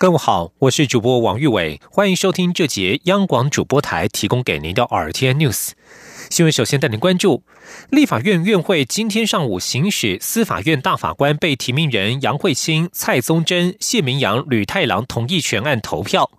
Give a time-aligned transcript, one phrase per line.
[0.00, 5.72] 各位好，我是主播王玉伟，欢迎收听这节央广主播台提供给您的 RTN News
[6.30, 6.50] 新闻。
[6.50, 7.42] 首先带您关注。
[7.90, 16.30] 立法院院会今天上午行使司法院大法官被提名人杨慧清、蔡宗珍、谢明阳、吕太郎同意全案投票。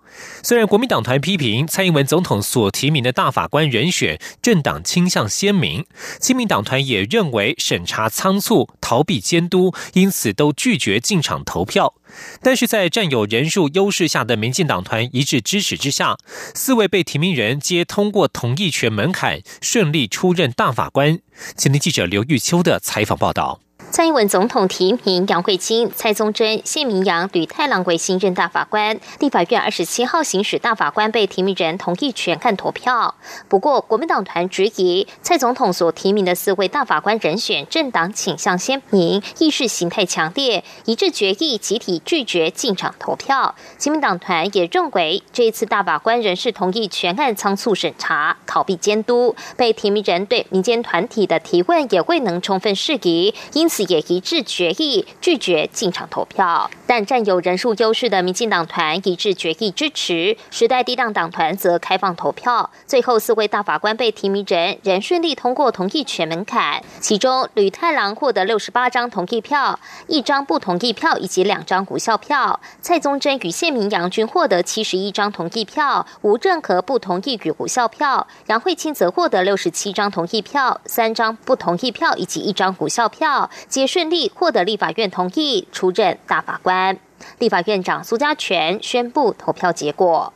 [0.42, 5.86] 虽然国民党团批评蔡英文总统所提名的大法官人选政党倾向鲜明，
[6.20, 11.94] 亲民党团也认为审查仓促、逃避监督，因此都拒绝进场投票。
[12.42, 16.18] 但是在占有人数优势下的民进党团一致支持之下，
[16.54, 21.18] 四位被提名人皆通过同意权门槛，顺利出任大法官。
[21.56, 23.60] 今天记者刘玉秋的采访报道。
[23.92, 28.98] 蔡英文总统提名杨惠清、蔡宗珍、谢明阳、吕太郎为新任大法官。
[29.18, 33.14] 立法院二十七号行使大法官被提名人同意权看投票。
[33.50, 43.54] 不过，国民党团质疑蔡总统所提名的四位大法官人选政党倾向鲜明、意识形态强烈，一致决议集体拒绝进场投票。
[43.76, 53.81] 亲民党团也认为这一次大法官人事同意全案仓促审查、逃避监督，被提名人对民间团体的提问也未能充分释疑，因此。
[53.84, 62.70] 也一致决议拒绝进场投票，但占有人数优势的民进党团一致决议支持，时代低档党团则开放投票。
[62.86, 83.50] 最后四位大法官被提名人仍顺利通过同意权门槛，其中吕太郎获得六十八张同意票，一张不同意票以及两张无效票；蔡宗珍与谢明阳均获得七十一张同意票，无任何不同意与无效票；杨慧清则获得六十七张同意票，三张不同意票以及一张无效票。
[83.72, 86.98] 皆顺利获得立法院同意出任大法官。
[87.38, 90.30] 立法院长苏家全宣布投票结果：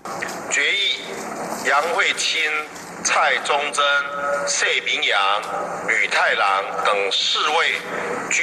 [0.50, 0.96] 决议
[1.68, 2.40] 杨惠清、
[3.04, 3.84] 蔡宗珍、
[4.46, 5.42] 谢明阳、
[5.86, 7.74] 吕太郎等四位
[8.30, 8.42] 均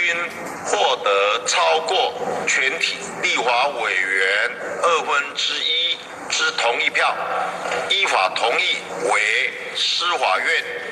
[0.66, 2.14] 获得超过
[2.46, 4.52] 全体立法委员
[4.84, 5.98] 二分之一
[6.36, 7.16] 之同意票，
[7.92, 10.48] 依法同意为司法院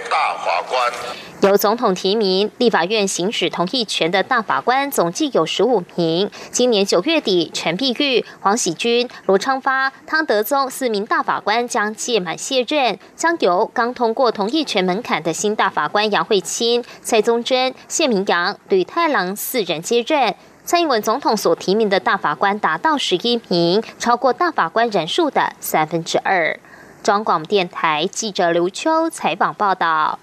[0.08, 0.94] 大法官。
[1.42, 6.30] 由总统提名、立法院行使同意权的大法官总计有十五名。
[6.52, 20.36] 今年九月底，陈碧玉、黄喜君、罗昌发、汤德宗四名大法官将届满卸任，将由刚通过同意权门槛的新大法官杨慧清、蔡宗珍、谢明阳、吕太郎四人接任。
[20.64, 26.58] 蔡英文总统所提名的大法官达到十一名，超过大法官人数的三分之二。
[27.04, 30.20] 中广电台记者刘秋采访报道。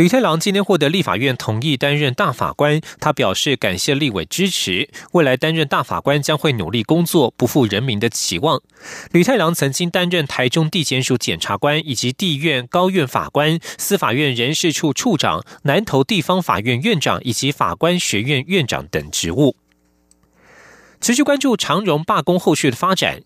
[0.00, 8.62] 吕太郎今天获得立法院同意担任大法官，他表示感谢立委支持，未来担任大法官将会努力工作，不负人民的期望。
[9.12, 19.54] 吕太郎曾经担任台中地检署检察官，以及地院高院法官、司法院人事处处长、南投地方法院院长以及法官学院院长等职务。
[21.02, 23.22] 持续关注长荣罢工后续的发展。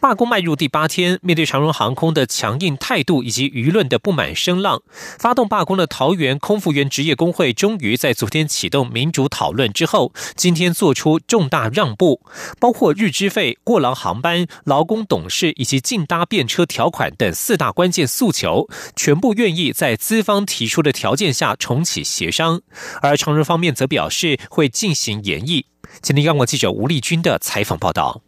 [0.00, 4.82] 罢工迈入第八天，面对长荣航空的强硬态度以及舆论的不满声浪，
[5.18, 12.20] 发动罢工的桃园空服员职业工会终于在昨天启动民主讨论之后，今天做出重大让步，
[12.58, 22.60] 包括日资费、过劳航班、劳工董事以及竞搭便车条款等四大关键诉求，全部愿意在资方提出的条件下重启协商，
[23.00, 25.64] 而长荣方面则表示会进行演绎。
[26.00, 28.22] 今天，央广记者吴丽君的采访报道。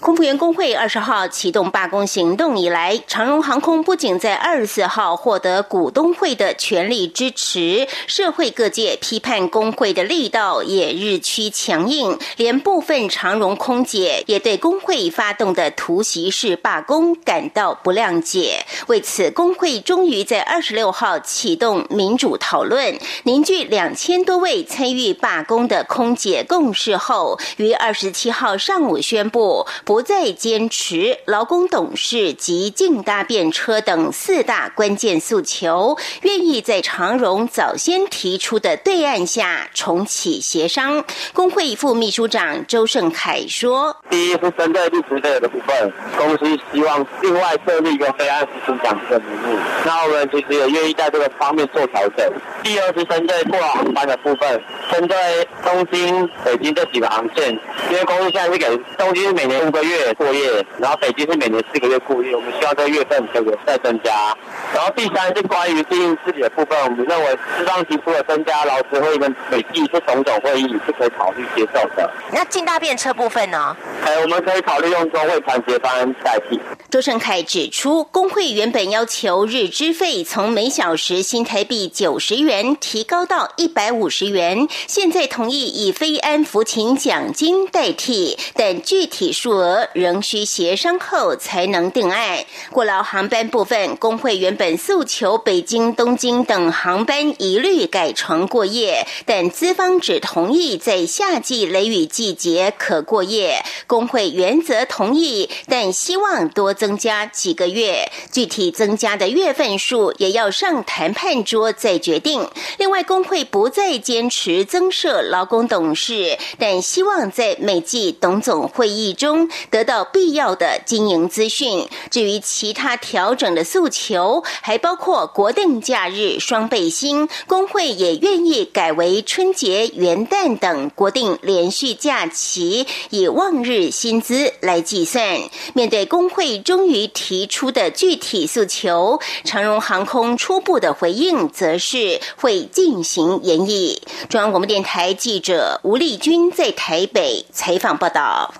[0.00, 18.66] 空服员工会二十号启动罢工行动以来，长荣航空不仅在二十四号获得股东会的全力支持，社会各界批判工会的力道也日趋强硬，连部分长荣空姐也对工会发动的突袭式罢工感到不谅解。
[18.88, 29.61] 为此，工会终于在二十六号启动民主讨论，凝聚两千多位参与罢工的空姐共识后，于二十七号上午宣布。
[29.84, 41.04] 不再坚持劳工董事及竞搭便车等四大关键诉求，愿意在长荣早先提出的对岸下重启协商。
[41.32, 48.48] 工会副秘书长周胜凯说：“第一是针对历史费的部分，公司希望另外设立一个非按时
[48.82, 52.32] 讲的名目，那我们其实也愿意在这个方面做调整。
[52.62, 54.62] 第二是针对过航班的部分，
[54.92, 55.16] 针对
[55.64, 57.50] 东京、北京这几个航线，
[57.90, 64.34] 因为公司现在是给东京每年五个。”月过夜，然后北京是每年四个月过夜，我们希望这个月份可以再增加。
[64.74, 72.10] 然后第三是关于经营自己的部分，我们认为适当提出的增加劳资会跟美季这种种会议是可以考虑接受的。
[72.32, 73.76] 那进大便车部分呢？
[74.04, 76.60] 哎，我们可以考虑用中会团结方案代替。
[76.90, 92.38] 周胜凯指出，工会原本要求日资费从每小时新台币九十元提高到一百五十元，现在同意以非安抚勤奖金代替，但具体数额仍需协商后才能定案。
[92.70, 103.60] 过劳航班部分，工会原本本诉求北京、东京等航班一律改床过夜，但资方只同意在夏季雷雨季节可过夜。
[103.88, 106.72] 工会原则同意，但希望多。
[106.72, 112.48] 增加几个月，具体增加的月份数也要上谈判桌再决定。
[112.78, 121.88] 另外，工会不再坚持增设劳工董事，但希望在每季董总会议中得到必要的经营资讯。
[122.10, 135.40] 至于其他调整的诉求，还包括国定假日双倍薪，工会也愿意改为春节、元旦等国定连续假期，以望日薪资来计算。
[135.74, 136.52] 面对工会。
[136.64, 144.00] 终于提出的具体诉求，长荣航空初步的回应则是会进行研议。
[144.28, 148.54] 中央广播电台记者吴丽君在台北采访报道。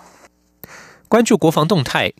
[1.09, 2.12] 关注国防动态。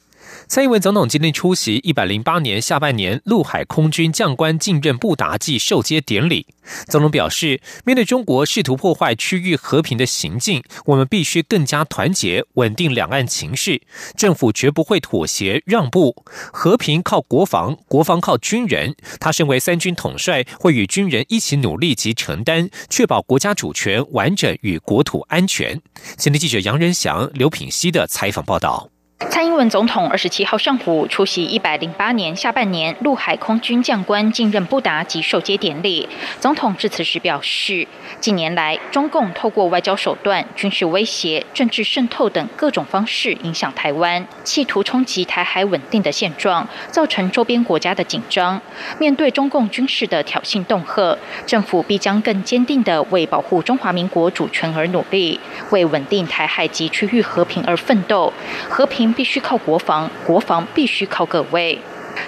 [0.53, 6.47] 蔡英文总统今天出席一百零八年下半年陆海空军将官进任布达季授阶典礼。
[6.89, 13.81] 总统表示，面对中国试图破坏区域和平的行径，我们必须更加团结，稳定两岸情势。
[14.15, 16.23] 政府绝不会妥协让步。
[16.53, 18.95] 和平靠国防，国防靠军人。
[19.19, 25.81] 他身为三军统帅，会与军人一起努力及承担，确保国家主权完整与国土安全。
[26.19, 28.91] 今天记者杨仁祥、刘品熙的采访报道。
[29.31, 36.09] 蔡英文总统二十七号上午出席一百零八年下半年陆海空军将官进任布达及授阶典礼。
[36.41, 37.87] 总统致辞时表示，
[38.19, 48.61] 近年来中共透过外交手段、军事威胁、政治渗透等各种方式影响台湾，企图冲击台海稳定的现状，造成周边国家的紧张。
[48.99, 51.17] 面对中共军事的挑衅恫吓，
[51.47, 55.39] 政府必将更坚定地为保护中华民国主权而努力，
[55.71, 58.33] 为稳定台海及区域和平而奋斗。
[58.69, 59.13] 和平。
[59.13, 61.79] 必须靠国防，国防必须靠各位。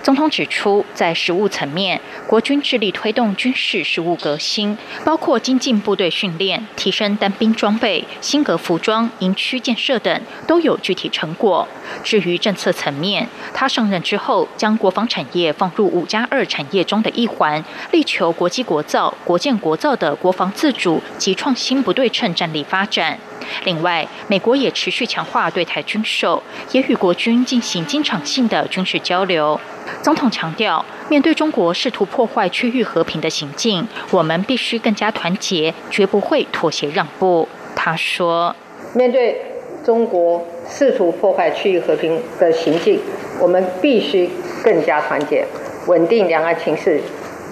[0.02, 11.69] 总统指出，在实务层面，国军致力推动军事实务革新，包括精进部队训练、提升单兵装备、新格服装、营区建设等，都有具体成果。
[12.02, 17.62] 至于政策层面，他上任之后，将国防产业放入五加二产业中的一环，
[17.93, 23.19] 力求国际国造、国建国造的国防自主及创新不对称战力发展。
[23.64, 26.43] 另外，美国也持续强化对台军售，
[26.73, 29.61] 也与国军进行经常性的军事交流。
[30.02, 37.49] 总统强调，面对中国试图破坏区域和平的行径，我们必须更加团结，绝不会妥协让步。
[37.76, 38.55] 他说
[38.94, 39.41] ：“面对
[39.85, 42.99] 中国试图破坏区域和平的行径，
[43.41, 44.31] 我们必须
[44.62, 45.44] 更加团结，
[45.87, 47.02] 稳定两岸情势，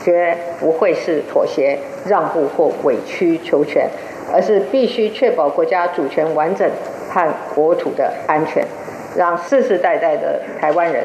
[0.02, 3.90] 绝不会是妥协让步或委曲求全。”
[4.32, 6.68] 而是必须确保国家主权完整
[7.10, 8.64] 和国土的安全，
[9.16, 11.04] 让世世代代的台湾人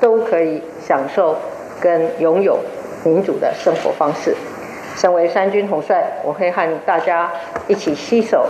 [0.00, 1.36] 都可以享受
[1.80, 2.58] 跟拥有
[3.04, 4.34] 民主的生活方式。
[4.96, 7.30] 身为三军统帅，我会和大家
[7.66, 8.46] 一起携手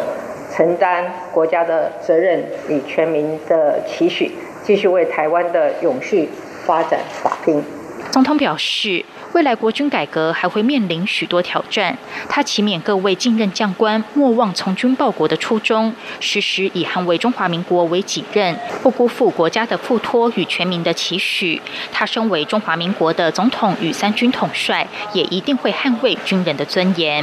[0.51, 4.33] 承担国家的责任与全民的期许，
[4.63, 6.29] 继续为台湾的永续
[6.65, 7.63] 发展打拼。
[8.11, 9.05] 总统表示。
[9.35, 11.97] 未来国军改革还会面临许多挑战，
[12.31, 21.61] 他祈勉各位近任将官莫忘从军报国的初衷，时时以捍卫中华民国为己任，不辜负国家的付托与全民的期许。
[21.93, 27.23] 他身为中华民国的总统与三军统帅，也一定会捍卫军人的尊严。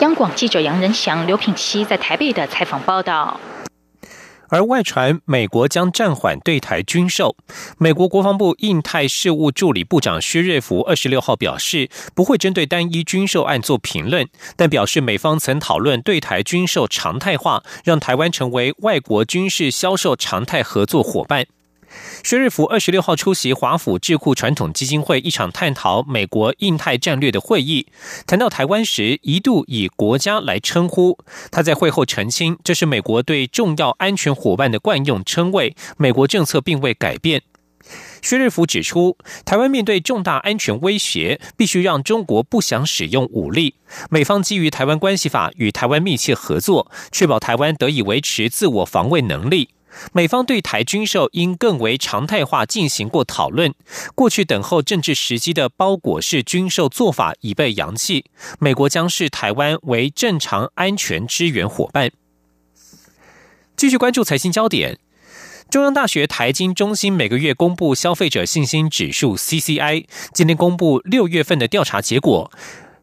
[0.00, 3.38] 央广记者杨仁祥、刘品熙在台北的采访报道。
[4.48, 7.36] 而外传美国将暂缓对台军售，
[7.78, 14.26] 美国国防部印太事务助理部长薛瑞福二十六号表示，不会针对单一军售案做评论，
[14.56, 21.46] 但表示美方曾讨论对台军售常态化，让台湾成为外国军事销售常态合作伙伴。
[22.24, 27.86] 薛瑞福二十六号出席华府智库传统基金会一场探讨美国印太战略的会议，
[28.26, 31.18] 谈到台湾时一度以国家来称呼。
[31.50, 37.42] 他在会后澄清，这是美国对重要安全伙伴的惯用称谓，美国政策并未改变。
[38.20, 43.76] 薛瑞福指出，台湾面对重大安全威胁，必须让中国不想使用武力。
[44.10, 49.70] 美方基于《台湾关系法》与台湾密切合作，确保台湾得以维持自我防卫能力。
[50.12, 53.74] 美方对台军售应更为常态化进行过讨论。
[54.14, 58.24] 过去等候政治时机的包裹式军售做法已被扬弃。
[58.58, 62.10] 美国将视台湾为正常安全支援伙伴。
[63.76, 64.98] 继续关注财经焦点。
[65.70, 72.50] 中央大学台经中心每个月公布消费者信心指数 （CCI），今天公布六月份的调查结果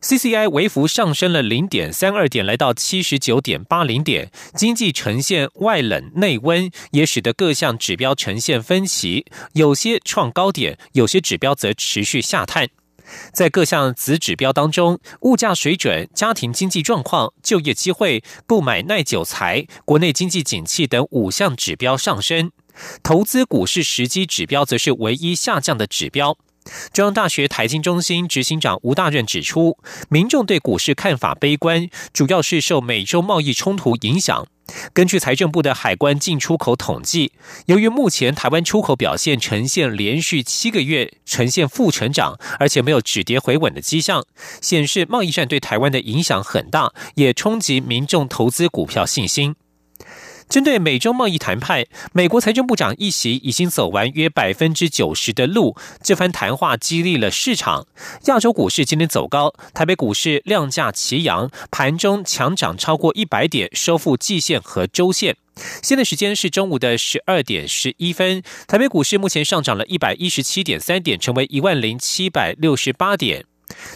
[0.05, 4.29] ，CCI 微幅上升了零点三二点，来到七十九点八零点。
[4.53, 12.69] 经济呈现外冷内温，也使得各项指标呈现分歧，有些创高点，有些指标则持续下探。
[13.33, 22.51] 在各项子指标当中，物价水准、家庭经济状况、就业机会、购买耐久财、国内经济景气等五项指标上升，
[23.01, 26.37] 投资股市时机指标则是唯一下降的指标。
[26.91, 29.77] 中央大学财经中心执行长吴大任指出，
[30.09, 34.47] 民众对股市看法悲观，主要是受美洲贸易冲突影响。
[34.93, 37.33] 根据财政部的海关进出口统计，
[37.67, 44.25] 由于目前台湾出口表现呈现连续七个月呈现负成长，而且没有止跌回稳的迹象，
[44.61, 49.55] 显示贸易战对台湾的影响很大，也冲击民众投资股票信心。
[50.47, 55.75] 针对美中贸易谈判，美国财政部长一席已经走完约百分之九十的路。
[56.01, 57.87] 这番谈话激励了市场，
[58.27, 65.35] 亚洲股市今天走高，台北股市量价齐扬，盘中强涨超过一百点，收复季线和周线。
[65.81, 73.45] 现在时间是中午的十二点十一分，台北股市目前上涨了一百一十七点三点，成为一万零七百六十八点，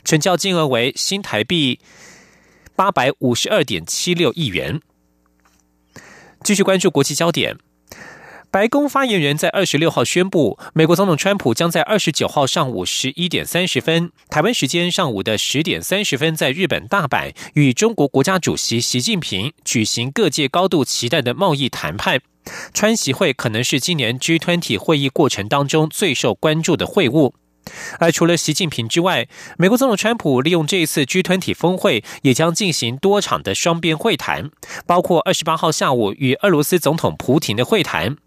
[0.04, 1.80] 成交金额为新台币
[2.76, 4.82] 八百五十二点七六亿元。
[6.44, 7.58] 继续关注国际焦点。
[8.52, 22.22] 白宫发言人在二十六号宣布，美国总统川普将在二十九号上午十一点三十分（台湾时间上午的十点三十分）在日本大阪与中国国家主席习近平举行各界高度期待的贸易谈判。
[22.74, 27.34] 川习会可能是今年 G20 会议过程当中最受关注的会晤。
[28.00, 34.50] 而除了习近平之外，美国总统川普利用这一次 G 团体峰会，也将进行多场的双边会谈，
[34.86, 38.18] 包括二十八号下午与俄罗斯总统普廷的会谈。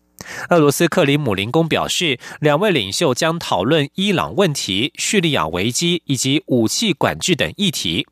[0.51, 8.07] 俄罗斯克里姆林宫表示，两位领袖将讨论伊朗问题、叙利亚危机以及武器管制等议题。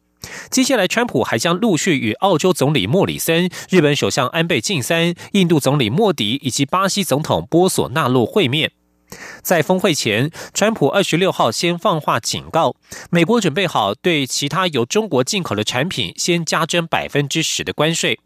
[0.50, 8.72] 接下来，川普还将陆续与澳洲总理莫里森、日本首相安倍晋三、印度总理莫迪以及巴西总统波索纳洛会面。
[9.42, 12.74] 在峰会前，川普二十六号先放话警告，
[13.10, 18.20] 美国准备好对其他由中国进口的产品先加征百分之十的关税。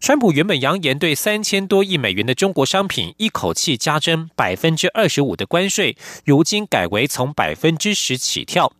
[0.00, 8.72] 川普原本扬言对三千多亿美元的中国商品一口气加征百分之二十五的关税，如今改为从百分之十起跳。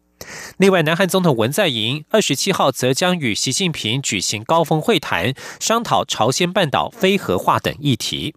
[0.58, 8.34] 另外，南韩总统文在寅二十七号则将与习近平举行高峰会谈，商讨朝鲜半岛非核化等议题。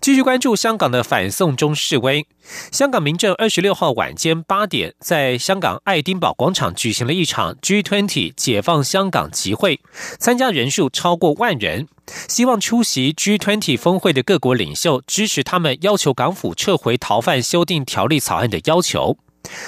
[0.00, 2.26] 继续关注香港的反送中示威。
[2.72, 9.80] 香港民政二十六号晚间八点，在香港爱丁堡广场举行了一场 G20 解放香港集会，
[10.18, 11.86] 参加人数超过万人。
[12.26, 19.18] 希望出席 G20 峰会的各国领袖支持他们要求港府撤回逃犯修订条例草案的要求。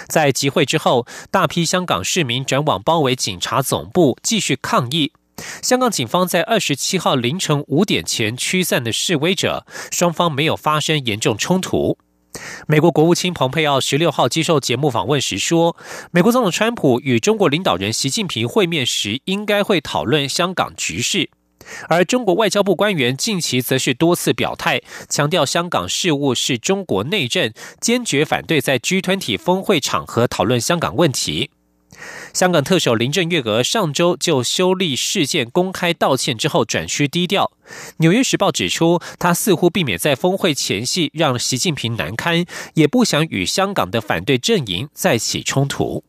[0.09, 5.13] 在集会之后，大批香港市民转往包围警察总部，继续抗议。
[5.63, 11.99] 香港警方在二十七号凌晨五点前驱散的示威者，双方没有发生严重冲突。
[12.67, 15.77] 美国国务卿蓬佩奥十六号接受节目访问时说，
[16.11, 21.31] 美国总统川普与中国领导人习近平会面时，应该会讨论香港局势。
[21.89, 31.52] 而中国外交部官员近期则是多次表态，强调香港事务是中国内政，坚决反对在 G 团体峰会场合讨论香港问题。
[32.33, 37.53] 香港特首林郑月娥上周就修例事件公开道歉之后转趋低调。
[37.99, 46.05] 纽约时报指出，他似乎避免在峰会前夕让习近平难堪，也不想与香港的反对阵营再起冲突。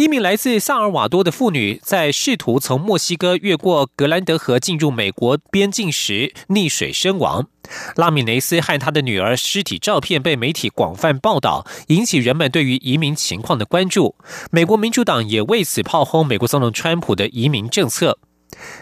[0.00, 7.48] 一名来自萨尔瓦多的妇女在试图从墨西哥越过格兰德河进入美国边境时溺水身亡。
[7.96, 14.14] 拉米雷斯和他的女儿尸体照片被媒体广泛报道，引起人们对于移民情况的关注。
[14.50, 18.16] 美国民主党也为此炮轰美国总统川普的移民政策。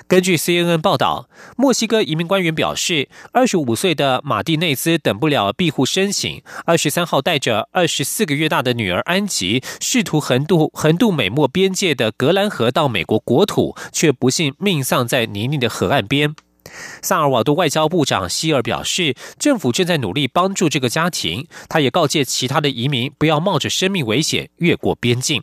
[0.06, 16.34] 根据 CNN 报道，墨西哥移民官员表示，二十五岁的马蒂内兹等不了庇护申请，二十三号带着二十四个月大的女儿安吉，试图横渡横渡美墨边界的格兰河到美国国土，却不幸命丧在泥泞的河岸边。
[17.00, 21.46] 萨尔瓦多外交部长希尔表示，政府正在努力帮助这个家庭。
[21.68, 25.42] 他也告诫其他的移民不要冒着生命危险越过边境。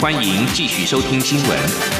[0.00, 1.99] 欢迎继续收听新闻。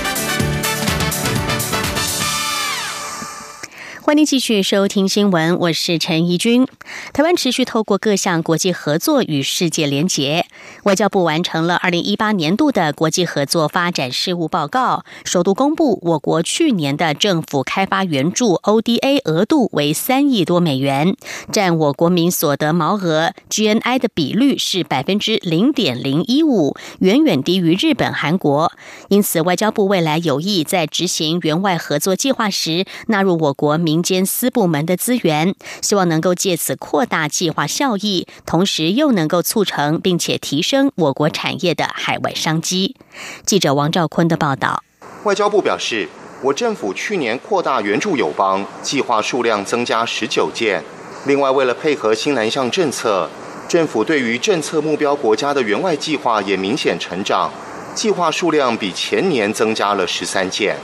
[4.10, 6.66] 欢迎继续收听新闻，我是陈怡君。
[7.12, 10.46] 台湾持续透过各项国际合作与世界连结。
[10.82, 21.14] 外交部完成了二零一八年度的国际合作发展事务报告，首度公布我国去年的政府开发援助 ODA 额度为三亿多美元，
[21.52, 28.72] 占我国民所得毛额 GNI 的比率是百分之零点零一五，远远低于日本、韩国。
[29.06, 33.99] 因此，外交部未来有意在执行援外合作计划时，纳入我国民。
[34.02, 42.96] 间私部门的资源，希望能够借此扩大计划效益，同时又能够促成并且提升我国产业的海外商机。
[43.44, 44.82] 记者王兆坤的报道。
[45.24, 46.08] 外交部表示，
[46.42, 50.82] 我政府去年扩大援助友邦计划数量增加十九件。
[51.26, 53.28] 另外，为了配合新南向政策，
[53.68, 57.50] 政府对于政策目标国家的援外计划也明显成长，
[57.94, 60.76] 计划数量比前年增加了十三件。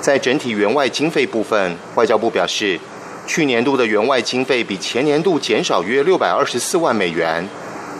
[0.00, 2.78] 在整体援外经费部分，外交部表示，
[3.26, 7.46] 去年度的援外经费比前年度减少约六百二十四万美元。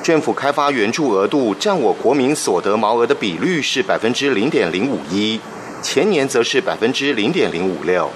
[0.03, 5.41] 政府开发援助额度占我国民所得毛额的比率是百分之零点零五一，
[5.83, 8.09] 前年则是百分之零点零五六。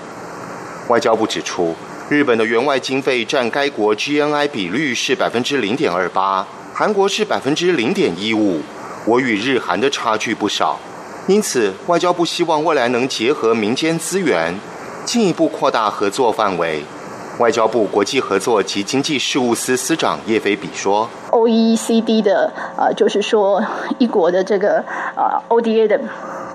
[0.87, 1.75] 外交部指出，
[2.09, 8.61] 日本的援外经费占该国 GNI 比率是百分之零点二八，韩国是百分之零点一五，
[9.05, 10.79] 我与日韩的差距不少。
[11.31, 14.53] 因此，外交部希望未来能结合民间资源，
[15.05, 16.83] 进一步扩大合作范围。
[17.39, 23.65] 外交部国际合作及经济事务司司长叶飞比说：“O E C D 的呃，就是说
[23.99, 24.85] 一国的这个
[25.17, 26.01] 呃 O D A 的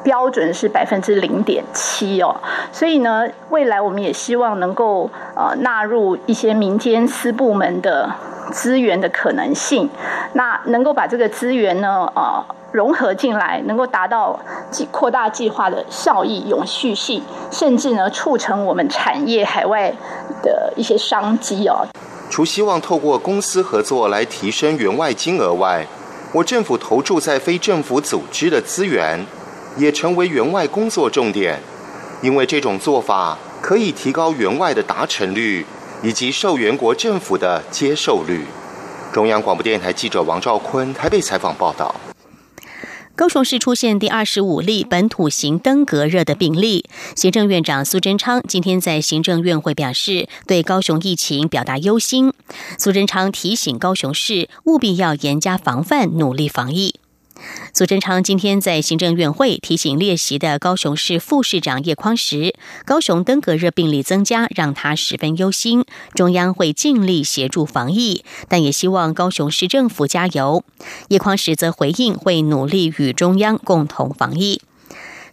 [0.04, 2.36] 标准是百分之零点七哦，
[2.74, 8.12] 所以呢，未来我们也希望能够呃纳入一些民间私部门的
[8.52, 9.90] 资源的可能性，
[10.34, 14.38] 那能够把这个资源呢呃。”融合进来，能够达到
[14.70, 19.90] 计扩大计划的效益、永续性，甚至呢促成我们产业海外
[20.44, 21.88] 的一些商机哦。
[22.30, 25.88] 除希望透过公司合作来提升员外金额外，
[26.34, 29.26] 我政府投注在非政府组织的资源，
[29.78, 31.62] 也成为员外工作重点。
[32.22, 35.66] 因为这种做法可以提高员外的达成率，
[36.06, 38.46] 以及受援国政府的接受率。
[39.12, 41.96] 中央广播电台记者王兆坤台北采访报道。
[43.16, 52.32] 高雄市出现第二十五例本土型登革热的病例，行政院长苏贞昌今天在行政院会表示，对高雄疫情表达忧心。
[52.78, 56.96] 苏贞昌提醒高雄市务必要严加防范，努力防疫。
[57.74, 65.84] 苏贞昌今天在行政院会提醒列席的高雄市副市长叶匡时，高雄登革热病例增加让他十分忧心。
[66.14, 70.64] 中央会尽力协助防疫，但也希望高雄市政府加油。
[71.10, 74.62] 叶匡时则回应会努力与中央共同防疫。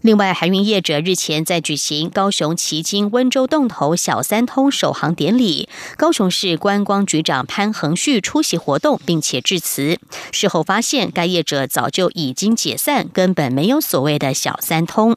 [0.02, 10.00] 另外，海运业者日前在举行高雄旗津温州洞头小三通首航典礼，高雄市观光局长潘恒旭出席活动，并且致辞。
[10.32, 15.16] 事后发现，该业者早就已经解散，根本没有所谓的小三通。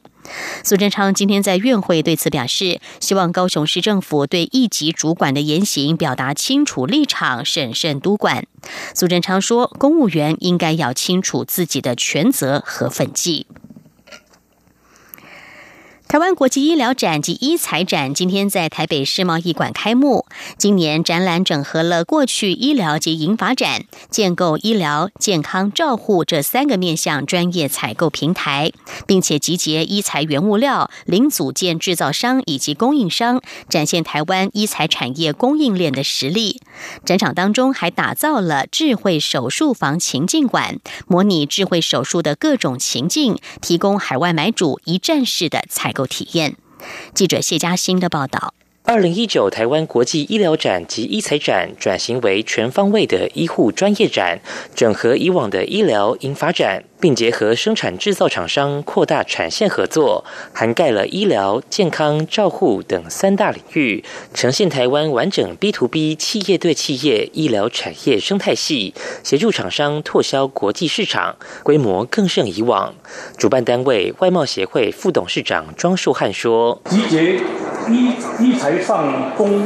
[0.62, 8.46] 苏贞昌今天在院会对此表示，希望高雄市政府对一级主管的言行表达清楚立场，审慎督管。
[8.94, 13.48] 苏贞昌说，公务员应该要清楚自己的权责和分际。
[16.08, 20.24] 台湾国际医疗展及医材展今天在台北世贸艺馆开幕。
[20.56, 28.70] 今年展览整合了过去医疗及银发展、建构医疗健康照护这三个面向专业采购平台，
[29.04, 36.60] 并且集结医材原物料、零组件制造商以及供应商，展现台湾医材产业供应链的实力。
[37.04, 45.92] 展场当中还打造了智慧手术房情境馆，模拟智慧手术的各种情境，提供海外买主一站式的采。
[45.96, 46.56] 够体验。
[47.14, 48.52] 记者谢佳欣的报道。
[48.88, 54.38] 二零一九台湾国际医疗展及医材展转型为全方位的医护专业展，
[54.76, 68.94] 整合以往的医疗引发展，并结合生产制造厂商扩大产线合作，涵盖了医疗、健康、照护等三大领域，呈现台湾完整 B to B 企业对企业医疗产业生态系，
[69.24, 72.94] 协助厂商拓销国际市场，规模更胜以往。
[73.36, 76.80] 主办单位外贸协会副董事长庄树汉说：“。”
[77.88, 79.62] 一一材上中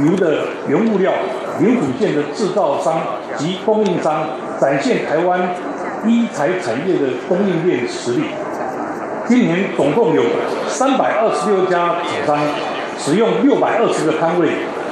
[0.00, 1.12] 游的原物料、
[1.60, 3.00] 零组件的制造商
[3.36, 4.26] 及供应商，
[4.60, 5.54] 展现台湾
[6.06, 8.24] 一材产业的供应链实力。
[9.28, 10.22] 今年总共有
[10.66, 11.96] 三百二十六家
[12.26, 12.46] 厂商
[12.98, 14.48] 使用六百二十个摊位，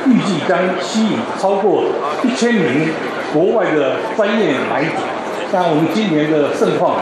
[0.06, 1.84] 预计将吸引超过
[2.22, 2.88] 一千名
[3.32, 4.90] 国外的专业买主，
[5.50, 6.98] 像我们今年的盛况，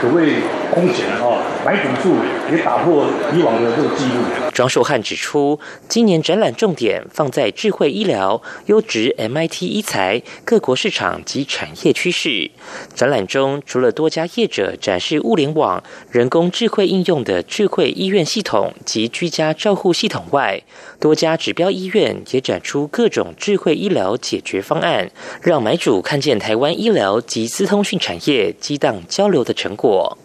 [0.00, 0.36] 可谓
[0.70, 2.16] 空前啊，买主数
[2.50, 3.04] 也打破
[3.34, 4.49] 以往的这个记录。
[4.60, 12.50] 庄树汉指出，今年展览重点放在智慧医疗、优质 MIT 医材、各国市场及产业趋势。
[12.94, 20.62] 展览中，除了多家业者展示物联网、人工智慧应用的智慧医院系统及居家照护系统外，
[21.00, 30.18] 多家指标医院也展出各种智慧医疗解决方案，让买主看见台湾医疗及资通讯产业激荡交流的成果。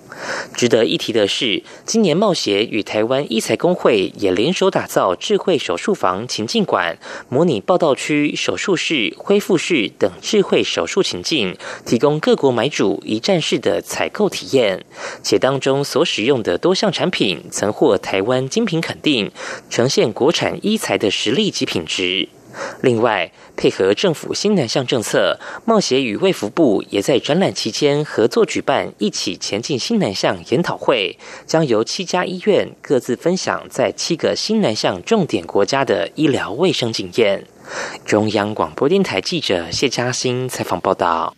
[0.54, 6.97] 值得一提的是，今年冒协与台湾医材工会也联手打造智慧手术房情境馆，
[7.30, 14.86] 模拟报道区、手术室、恢复室等智慧手术情境，提供各国买主一站式的采购体验。
[15.21, 19.32] 且当中所使用的多项产品曾获台湾精品肯定，
[19.69, 22.30] 呈现国产医材的实力及品质。
[22.81, 37.45] 另外，配合政府新南向政策，冒协与卫福部也在展览期间合作举办“一起前进新南向”研讨会，将由七家医院各自分享在七个新南向重点国家的医疗卫生经验。
[38.05, 41.35] 中央广播电台记者谢嘉欣采访报道。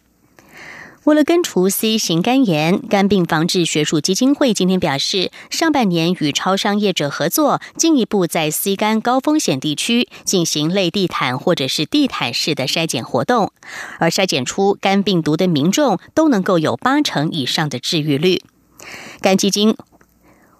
[1.08, 13.54] 为了根除 C 型肝炎，肝病防治学术基金会今天表示，上半年与超商业者合作，进一步在 C 肝高风险地区进行类地毯或者是地毯式的筛检活动，
[14.00, 18.42] 而筛检出肝病毒的民众都能够有八成以上的治愈率。
[19.22, 19.78] 肝基金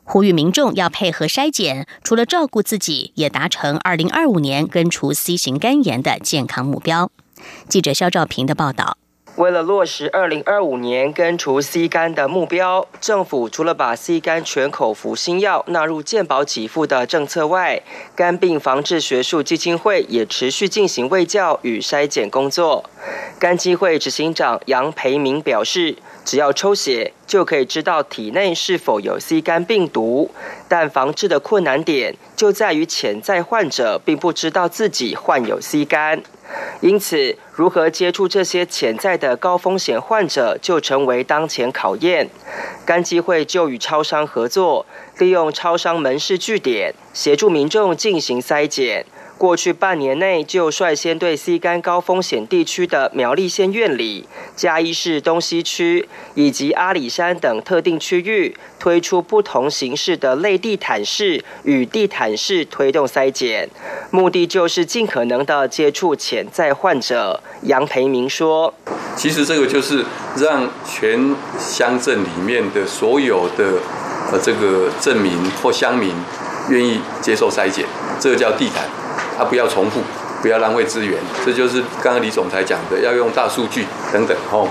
[0.06, 7.12] 呼吁民众要配合筛检，除了照顾自己，也达成二零二五年根除 C 型肝炎的健康目标。
[7.68, 8.98] 记者肖兆平的报道。
[9.38, 17.80] 为了落实二零二五年根除 C 肝的目标，政府除了把 C 肝全口服新药纳入健保给付的政策外，
[18.16, 22.90] 肝病防治学术基金会也持续进行卫教与筛检工作。
[23.38, 25.96] 肝基会执行长杨培明表示，
[26.26, 30.32] 只要抽血就可以知道体内是否有 C 肝病毒，
[30.68, 36.24] 但防治的困难点就在于潜在患者并不知道自己患有 C 肝。
[36.82, 42.30] 因此，如何接触这些潜在的高风险患者，就成为当前考验。
[42.86, 44.86] 肝基会就与超商合作，
[45.18, 49.06] 利用超商门市据点，协助民众进行筛检。
[49.38, 63.70] 过去半年内，就率先对 C 肝高风险地区的苗栗县院里、嘉义市东西区以及阿里山等特定区域，推出不同形式的类地毯式与地毯式推动筛检，
[64.10, 67.40] 目的就是尽可能的接触潜在患者。
[67.62, 68.74] 杨培明说
[69.16, 70.04] ：“其实这个就是
[70.38, 73.80] 让全乡镇里面的所有的
[74.32, 76.14] 呃这个镇民或乡民
[76.70, 77.86] 愿意接受筛检，
[78.20, 78.88] 这个叫地毯。”
[79.38, 80.02] 他不要重复，
[80.42, 84.68] 不要浪费资源，这就是刚刚李总裁讲的，要用大数据等等吼。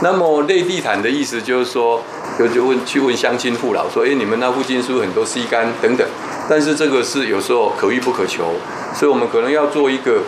[0.00, 2.02] 那么内地毯的意思就是说，
[2.38, 6.06] 就就问去问乡亲父老说，哎，你们那附近是不是很多 C 干等等？
[6.48, 8.52] 但是这个是有时候可遇不可求，
[8.94, 10.22] 所以我们可能要做一个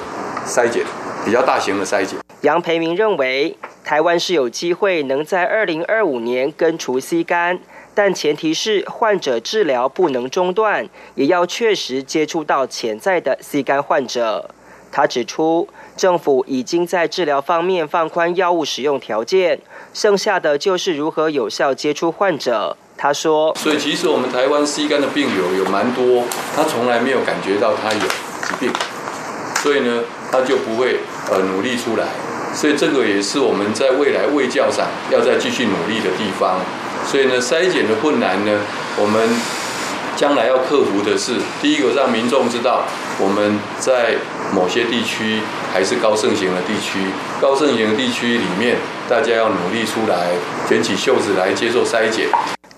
[0.47, 0.85] 筛检，
[1.25, 2.19] 比较大型的筛检。
[2.43, 7.61] 杨培明认为，台湾是有机会能在二零二五年根除 C 干。
[8.03, 14.49] 但前提是患者治疗不能中断，也要确实接触到潜在的 C 肝患者。
[14.91, 19.61] 他指出，政府已经在治疗方面放宽药物使用条件，
[19.93, 22.75] 剩下的就是如何有效接触患者。
[22.97, 26.25] 他说：“所以其实我们台湾 C 肝的病友有蛮多，
[26.57, 28.73] 他从来没有感觉到他有疾病，
[29.63, 32.07] 所以呢，他就不会呃努力出来。
[32.55, 36.61] 所以这个也是我们在未来卫教上要再继续努力的地方。”
[37.07, 38.61] 所以呢，筛检的困难呢，
[38.97, 39.29] 我们
[40.17, 42.85] 将来要克服的是，第一个让民众知道
[43.19, 44.15] 我们在
[44.55, 45.41] 某些地区
[45.73, 47.01] 还是高盛行的地区，
[47.41, 48.77] 高盛行的地区里面，
[49.09, 50.29] 大家要努力出来，
[50.69, 52.29] 卷起袖子来接受筛检。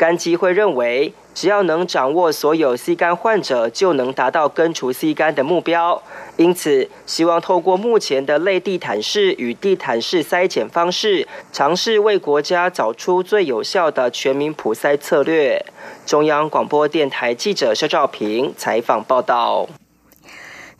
[0.02, 6.02] 肝基会认为，只要能掌握所有 C 肝患者，就能达到根除 C 肝的目标。
[6.36, 15.64] 因此，希望透过目前的类地毯式与地毯式筛检方式，尝试为国家找出最有效的全民普筛策略。
[16.04, 19.68] 中央广播电台记者肖兆平采访报道。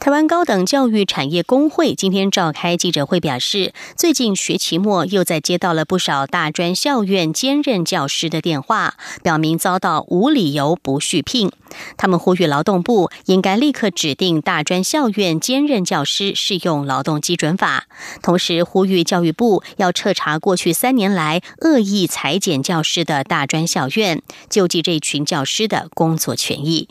[0.03, 11.53] 台湾高等教育产业工会今天召开记者会，表示，最近学期末又在接到了不少大专校院兼任教师的电话，表明遭到无理由不续聘。
[11.97, 17.85] 他们呼吁劳动部应该立刻指定大专校院兼任教师适用劳动基准法，
[18.21, 26.88] 同时呼吁教育部要彻查过去三年来恶意裁减教师的大专校院，救济这群教师的工作权益。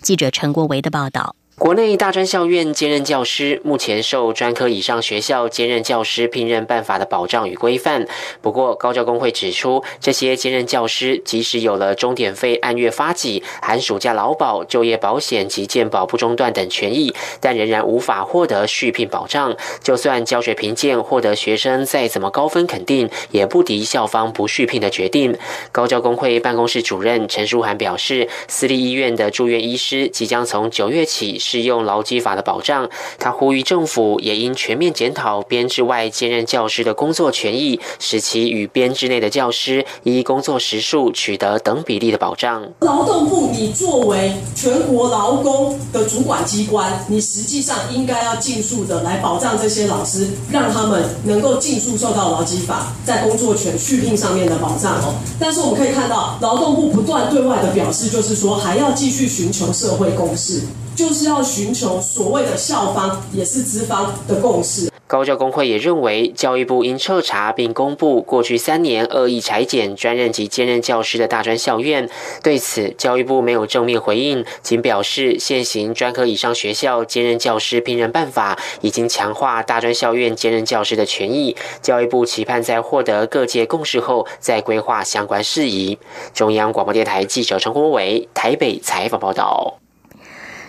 [0.00, 1.36] 记者陈国维的报道。
[1.56, 8.08] 国内大专校院兼任教师目前受专科以上学校兼任教师聘任办法的保障与规范。
[8.42, 19.56] 不过，高教工会指出，这些兼任教师即使有了钟点费按月发给、寒暑假劳保、就业保险及健保不中断等权益，但仍然无法获得续聘保障。
[19.80, 25.38] 就算教学评鉴获得学生再怎么高分肯定，也不敌校方不续聘的决定。
[25.70, 31.40] 高教工会办公室主任陈书涵表示，私立医院的住院医师即将从九月起。
[31.44, 42.64] 适用劳基法的保障，他呼吁政府也应全面检讨编制外兼任教师的工作权益，使其与编制内的教师依工作时数取得等比例的保障。
[42.80, 55.14] 劳动部，你作为全国劳工的主管机关，你实际上应该要尽速的来保障这些老师，让他们能够尽速受到劳基法在工作权续聘上面的保障哦。
[55.38, 60.62] 但是我们可以看到，劳动部不断对外的表示，就是说还要继续寻求社会共识。
[60.94, 64.90] 就是要寻求所谓的校方也是资方的共识。
[65.06, 72.08] 高教工会也认为，教育部应彻查并公布过去三年恶意裁减专任及兼任教师的大专校院。
[72.42, 81.54] 对此，教育部没有正面回应，仅表示现行专科以上学校兼任教师聘任办法已经强化大专校院兼任教师的权益。
[81.82, 85.98] 教育部期盼在获得各界共识后，再规划相关事宜。
[86.32, 89.83] 中央广播电台记者陈国伟台北采访报道。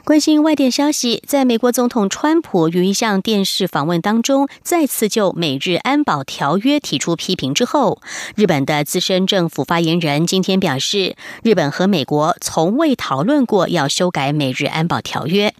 [0.05, 7.99] 关心外电消息，在美国总统川普于一项电视访问当中再次就美日安保条约提出批评之后，
[8.35, 15.55] 日本的资深政府发言人今天表示，日本和美国从未讨论过要修改美日安保条约。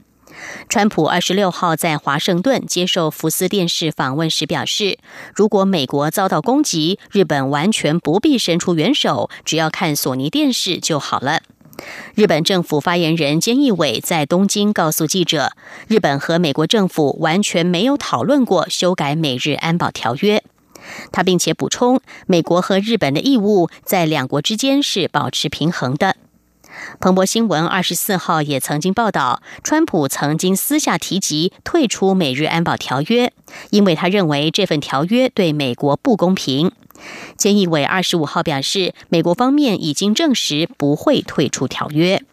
[0.69, 4.99] 川普二十六号在华盛顿接受福斯电视访问时表示，
[5.33, 11.39] 如果美国遭到攻击，日本完全不必伸出援手，只要看索尼电视就好了。
[12.13, 15.51] 日本政府发言人菅义伟在东京告诉记者，
[15.87, 20.43] 日本和美国政府完全没有讨论过修改美日安保条约。
[21.11, 26.15] 他并且补充，美国和日本的义务在两国之间是保持平衡的。
[26.99, 33.31] 彭博新闻二十四号也曾经报道，川普曾经私下提及退出美日安保条约，
[33.69, 36.71] 因为他认为这份条约对美国不公平。
[37.37, 42.23] 菅义伟二十五号表示，美国方面已经证实不会退出条约。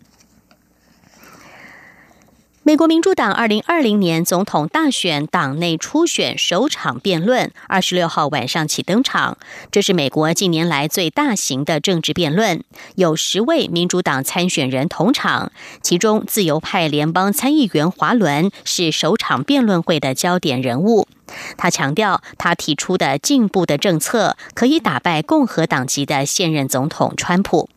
[2.64, 9.36] 美国民主党二零二零年总统大选党内初选首场辩论，二十六号晚上起登场。
[9.72, 12.62] 这是美国近年来最大型的政治辩论，
[12.94, 15.50] 有十位民主党参选人同场，
[15.82, 21.08] 其中自由派联邦参议员华伦是首场辩论会的焦点人物。
[21.56, 27.68] 他强调，他提出的进步的政策可以打败共和党籍的现任总统川普。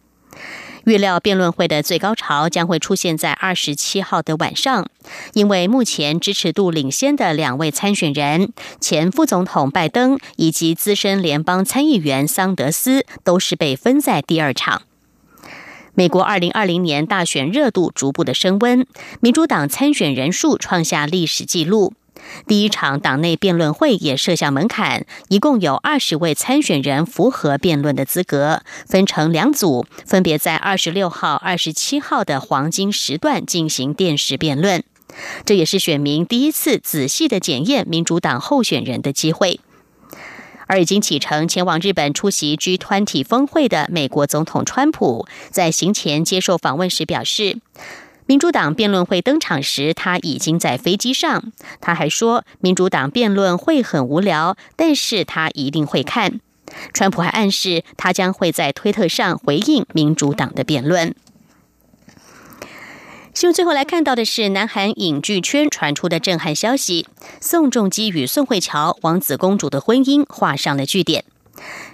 [0.86, 4.88] 预料辩论会的最高潮将会出现在二十七号的晚上，
[5.34, 14.84] 因为目前支持度领先的两位参选人前副总统拜登以及资深联邦参议员桑德斯都是被分在第二场。
[15.96, 18.86] 美国二零二零年大选热度逐步的升温，
[19.22, 21.94] 民主党参选人数创下历史纪录。
[22.48, 34.84] 第一场党内辩论会也设下门槛，一共有二十位参选人符合辩论的资格，分成两组，分别在二十六号、二十七号的黄金时段进行电视辩论。
[35.46, 39.60] 这也是选民第一次仔细的检验民主党候选人的机会。
[40.68, 47.60] 而已经启程前往日本出席 G20 峰会的美国总统川普，在行前接受访问时表示。
[48.28, 51.52] 民主党辩论会登场时，他已经在飞机上。
[51.80, 56.40] 他还说，民主党辩论会很无聊，但是他一定会看。
[56.92, 61.14] 川普还暗示，他将会在推特上回应民主党的辩论。
[63.36, 67.06] 新闻最后来看到的是，南韩影剧圈传出的震撼消息：
[67.40, 71.26] 宋仲基与宋慧乔王子公主的婚姻画上了句点。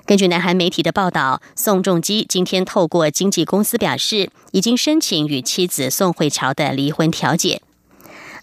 [0.05, 7.61] 根据南韩媒体的报道，宋仲基今天透过经纪公司表示，已经申请与妻子宋慧乔的离婚调解。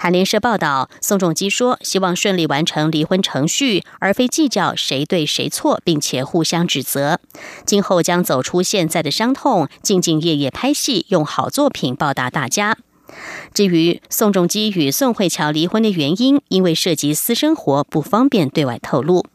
[0.00, 7.18] 韩联社报道，宋仲基说，希望顺利完成离婚程序，而非计较谁对谁错，并且互相指责。
[7.66, 12.78] 今后将走出现在的伤痛，兢兢业业拍戏，用好作品报答大家。
[13.52, 19.26] 至于宋仲基与宋慧乔离婚的原因，因为涉及私生活，不方便对外透露。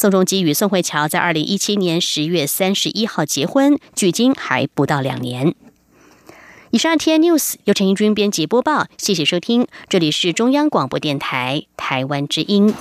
[0.00, 5.54] 宋仲基与宋慧乔在二零一七年十月三十一号结婚，距今还不到两年。
[6.70, 12.72] 以上 T N News 由陈英军编辑播报，谢谢收听，这里是中央广播电台台湾之音。